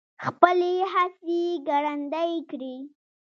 [0.25, 2.75] خپلې هڅې ګړندۍ کړي.